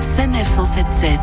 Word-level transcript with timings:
Sanef 0.00 0.46
177. 0.46 1.18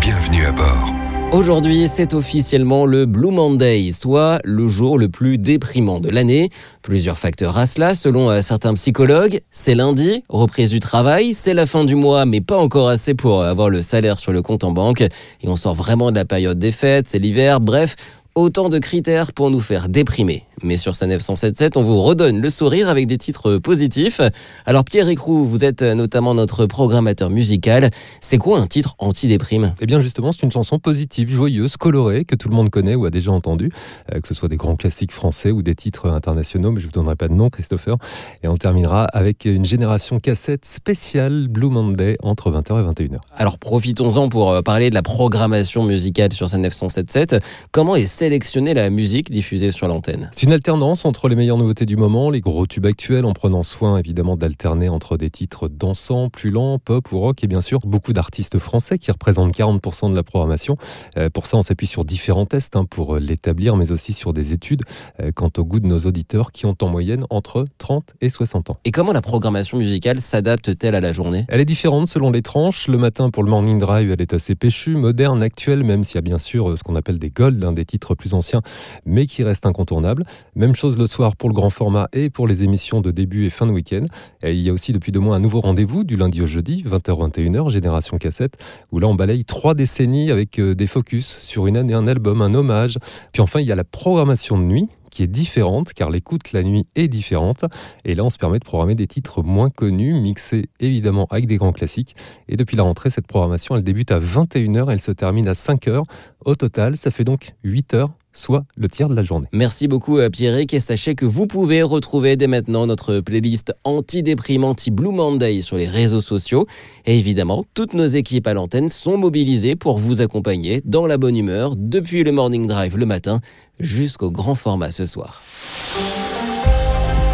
Bienvenue 0.00 0.44
à 0.46 0.52
bord. 0.52 0.92
Aujourd'hui, 1.32 1.88
c'est 1.88 2.14
officiellement 2.14 2.86
le 2.86 3.04
Blue 3.06 3.30
Monday, 3.30 3.90
soit 3.92 4.38
le 4.44 4.68
jour 4.68 4.98
le 4.98 5.08
plus 5.08 5.38
déprimant 5.38 5.98
de 5.98 6.08
l'année. 6.08 6.50
Plusieurs 6.82 7.18
facteurs 7.18 7.58
à 7.58 7.66
cela, 7.66 7.94
selon 7.94 8.30
euh, 8.30 8.42
certains 8.42 8.74
psychologues. 8.74 9.40
C'est 9.50 9.74
lundi, 9.74 10.22
reprise 10.28 10.70
du 10.70 10.80
travail, 10.80 11.34
c'est 11.34 11.54
la 11.54 11.66
fin 11.66 11.84
du 11.84 11.96
mois, 11.96 12.26
mais 12.26 12.40
pas 12.40 12.56
encore 12.56 12.88
assez 12.88 13.14
pour 13.14 13.42
avoir 13.42 13.70
le 13.70 13.82
salaire 13.82 14.18
sur 14.18 14.32
le 14.32 14.42
compte 14.42 14.64
en 14.64 14.72
banque. 14.72 15.00
Et 15.00 15.48
on 15.48 15.56
sort 15.56 15.74
vraiment 15.74 16.10
de 16.10 16.16
la 16.16 16.24
période 16.24 16.58
des 16.58 16.72
fêtes, 16.72 17.08
c'est 17.08 17.18
l'hiver, 17.18 17.60
bref, 17.60 17.96
autant 18.36 18.68
de 18.68 18.78
critères 18.78 19.32
pour 19.32 19.50
nous 19.50 19.60
faire 19.60 19.88
déprimer. 19.88 20.44
Mais 20.62 20.76
sur 20.76 20.96
sa 20.96 21.06
977, 21.06 21.76
on 21.76 21.82
vous 21.82 22.00
redonne 22.00 22.40
le 22.40 22.48
sourire 22.48 22.88
avec 22.88 23.06
des 23.06 23.18
titres 23.18 23.58
positifs. 23.58 24.20
Alors 24.64 24.84
Pierre 24.84 25.08
Écrou, 25.08 25.44
vous 25.44 25.64
êtes 25.64 25.82
notamment 25.82 26.34
notre 26.34 26.66
programmateur 26.66 27.30
musical. 27.30 27.90
C'est 28.20 28.38
quoi 28.38 28.58
un 28.58 28.66
titre 28.66 28.94
anti-déprime? 28.98 29.74
Eh 29.80 29.86
bien 29.86 30.00
justement, 30.00 30.32
c'est 30.32 30.42
une 30.42 30.50
chanson 30.50 30.78
positive, 30.78 31.30
joyeuse, 31.30 31.76
colorée, 31.76 32.24
que 32.24 32.34
tout 32.34 32.48
le 32.48 32.54
monde 32.54 32.70
connaît 32.70 32.94
ou 32.94 33.04
a 33.04 33.10
déjà 33.10 33.32
entendu, 33.32 33.70
euh, 34.12 34.20
que 34.20 34.28
ce 34.28 34.34
soit 34.34 34.48
des 34.48 34.56
grands 34.56 34.76
classiques 34.76 35.12
français 35.12 35.50
ou 35.50 35.62
des 35.62 35.74
titres 35.74 36.08
internationaux, 36.08 36.70
mais 36.70 36.80
je 36.80 36.86
vous 36.86 36.92
donnerai 36.92 37.16
pas 37.16 37.28
de 37.28 37.34
nom, 37.34 37.50
Christopher. 37.50 37.96
Et 38.42 38.48
on 38.48 38.56
terminera 38.56 39.04
avec 39.04 39.44
une 39.44 39.64
génération 39.64 40.18
cassette 40.20 40.64
spéciale 40.64 41.48
Blue 41.48 41.68
Monday 41.68 42.16
entre 42.22 42.50
20h 42.50 42.80
et 42.80 43.04
21h. 43.04 43.18
Alors 43.36 43.58
profitons-en 43.58 44.28
pour 44.28 44.50
euh, 44.50 44.62
parler 44.62 44.90
de 44.90 44.94
la 44.94 45.02
programmation 45.02 45.84
musicale 45.84 46.32
sur 46.32 46.48
sa 46.48 46.58
977. 46.58 47.36
Comment 47.72 47.96
est 47.96 48.06
sélectionnée 48.06 48.74
la 48.74 48.90
musique 48.90 49.30
diffusée 49.30 49.70
sur 49.70 49.88
l'antenne? 49.88 50.30
Une 50.46 50.52
alternance 50.52 51.04
entre 51.04 51.28
les 51.28 51.34
meilleures 51.34 51.56
nouveautés 51.56 51.86
du 51.86 51.96
moment, 51.96 52.30
les 52.30 52.40
gros 52.40 52.68
tubes 52.68 52.86
actuels, 52.86 53.24
en 53.24 53.32
prenant 53.32 53.64
soin 53.64 53.98
évidemment 53.98 54.36
d'alterner 54.36 54.88
entre 54.88 55.16
des 55.16 55.28
titres 55.28 55.66
dansants, 55.66 56.28
plus 56.28 56.52
lents, 56.52 56.78
pop 56.78 57.10
ou 57.10 57.18
rock, 57.18 57.42
et 57.42 57.48
bien 57.48 57.60
sûr 57.60 57.80
beaucoup 57.80 58.12
d'artistes 58.12 58.60
français 58.60 58.96
qui 58.96 59.10
représentent 59.10 59.52
40% 59.52 60.08
de 60.08 60.14
la 60.14 60.22
programmation. 60.22 60.76
Euh, 61.16 61.30
pour 61.30 61.46
ça, 61.46 61.56
on 61.56 61.62
s'appuie 61.62 61.88
sur 61.88 62.04
différents 62.04 62.44
tests 62.44 62.76
hein, 62.76 62.84
pour 62.84 63.16
l'établir, 63.16 63.76
mais 63.76 63.90
aussi 63.90 64.12
sur 64.12 64.32
des 64.32 64.52
études 64.52 64.82
euh, 65.20 65.32
quant 65.34 65.50
au 65.58 65.64
goût 65.64 65.80
de 65.80 65.88
nos 65.88 65.98
auditeurs 65.98 66.52
qui 66.52 66.64
ont 66.64 66.76
en 66.80 66.86
moyenne 66.86 67.24
entre 67.28 67.64
30 67.78 68.14
et 68.20 68.28
60 68.28 68.70
ans. 68.70 68.76
Et 68.84 68.92
comment 68.92 69.12
la 69.12 69.22
programmation 69.22 69.78
musicale 69.78 70.20
s'adapte-t-elle 70.20 70.94
à 70.94 71.00
la 71.00 71.12
journée? 71.12 71.44
Elle 71.48 71.60
est 71.60 71.64
différente 71.64 72.06
selon 72.06 72.30
les 72.30 72.42
tranches. 72.42 72.86
Le 72.86 72.98
matin, 72.98 73.30
pour 73.30 73.42
le 73.42 73.50
morning 73.50 73.80
drive, 73.80 74.12
elle 74.12 74.22
est 74.22 74.32
assez 74.32 74.54
péchue, 74.54 74.94
moderne, 74.94 75.42
actuelle, 75.42 75.82
même 75.82 76.04
s'il 76.04 76.14
y 76.14 76.18
a 76.18 76.22
bien 76.22 76.38
sûr 76.38 76.78
ce 76.78 76.84
qu'on 76.84 76.94
appelle 76.94 77.18
des 77.18 77.30
golds, 77.30 77.64
hein, 77.64 77.72
des 77.72 77.84
titres 77.84 78.14
plus 78.14 78.32
anciens, 78.32 78.62
mais 79.06 79.26
qui 79.26 79.42
restent 79.42 79.66
incontournables. 79.66 80.24
Même 80.54 80.74
chose 80.74 80.98
le 80.98 81.06
soir 81.06 81.36
pour 81.36 81.48
le 81.48 81.54
grand 81.54 81.70
format 81.70 82.08
et 82.12 82.30
pour 82.30 82.46
les 82.46 82.62
émissions 82.62 83.00
de 83.00 83.10
début 83.10 83.46
et 83.46 83.50
fin 83.50 83.66
de 83.66 83.72
week-end. 83.72 84.04
Il 84.44 84.60
y 84.60 84.68
a 84.68 84.72
aussi 84.72 84.92
depuis 84.92 85.12
deux 85.12 85.20
mois 85.20 85.36
un 85.36 85.40
nouveau 85.40 85.60
rendez-vous 85.60 86.04
du 86.04 86.16
lundi 86.16 86.42
au 86.42 86.46
jeudi, 86.46 86.84
20h-21h, 86.88 87.70
Génération 87.70 88.18
Cassette, 88.18 88.56
où 88.92 88.98
là 88.98 89.06
on 89.06 89.14
balaye 89.14 89.44
trois 89.44 89.74
décennies 89.74 90.30
avec 90.30 90.58
euh, 90.58 90.74
des 90.74 90.86
focus 90.86 91.38
sur 91.40 91.66
une 91.66 91.76
année, 91.76 91.94
un 91.94 92.06
album, 92.06 92.42
un 92.42 92.54
hommage. 92.54 92.98
Puis 93.32 93.42
enfin, 93.42 93.60
il 93.60 93.66
y 93.66 93.72
a 93.72 93.76
la 93.76 93.84
programmation 93.84 94.58
de 94.58 94.64
nuit 94.64 94.88
qui 95.16 95.22
est 95.22 95.28
différente 95.28 95.94
car 95.94 96.10
l'écoute 96.10 96.52
la 96.52 96.62
nuit 96.62 96.86
est 96.94 97.08
différente 97.08 97.64
et 98.04 98.14
là 98.14 98.22
on 98.22 98.28
se 98.28 98.36
permet 98.36 98.58
de 98.58 98.64
programmer 98.64 98.94
des 98.94 99.06
titres 99.06 99.42
moins 99.42 99.70
connus 99.70 100.12
mixés 100.12 100.68
évidemment 100.78 101.26
avec 101.30 101.46
des 101.46 101.56
grands 101.56 101.72
classiques 101.72 102.14
et 102.48 102.56
depuis 102.56 102.76
la 102.76 102.82
rentrée 102.82 103.08
cette 103.08 103.26
programmation 103.26 103.76
elle 103.76 103.82
débute 103.82 104.10
à 104.10 104.18
21h 104.18 104.90
et 104.90 104.92
elle 104.92 105.00
se 105.00 105.12
termine 105.12 105.48
à 105.48 105.52
5h 105.52 106.02
au 106.44 106.54
total 106.54 106.98
ça 106.98 107.10
fait 107.10 107.24
donc 107.24 107.52
8 107.64 107.94
heures 107.94 108.10
soit 108.36 108.64
le 108.76 108.88
tiers 108.88 109.08
de 109.08 109.14
la 109.14 109.22
journée. 109.22 109.46
Merci 109.52 109.88
beaucoup 109.88 110.18
euh, 110.18 110.30
Pierrick 110.30 110.74
et 110.74 110.80
sachez 110.80 111.14
que 111.14 111.24
vous 111.24 111.46
pouvez 111.46 111.82
retrouver 111.82 112.36
dès 112.36 112.46
maintenant 112.46 112.86
notre 112.86 113.20
playlist 113.20 113.74
anti-déprime, 113.84 114.64
anti-Blue 114.64 115.12
Monday 115.12 115.60
sur 115.60 115.76
les 115.76 115.88
réseaux 115.88 116.20
sociaux. 116.20 116.66
Et 117.06 117.18
évidemment, 117.18 117.64
toutes 117.74 117.94
nos 117.94 118.06
équipes 118.06 118.46
à 118.46 118.54
l'antenne 118.54 118.88
sont 118.88 119.16
mobilisées 119.16 119.76
pour 119.76 119.98
vous 119.98 120.20
accompagner 120.20 120.82
dans 120.84 121.06
la 121.06 121.18
bonne 121.18 121.36
humeur 121.36 121.74
depuis 121.76 122.24
le 122.24 122.32
morning 122.32 122.66
drive 122.66 122.96
le 122.96 123.06
matin 123.06 123.40
jusqu'au 123.80 124.30
grand 124.30 124.54
format 124.54 124.90
ce 124.90 125.06
soir. 125.06 125.42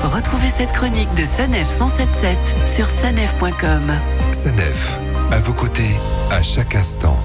Retrouvez 0.03 0.49
cette 0.49 0.73
chronique 0.73 1.13
de 1.17 1.25
Sanef 1.25 1.69
177 1.69 2.39
sur 2.67 2.87
sanef.com. 2.87 3.93
Sanef, 4.33 4.99
à 5.31 5.41
vos 5.41 5.55
côtés, 5.55 5.95
à 6.31 6.43
chaque 6.43 6.75
instant. 6.75 7.17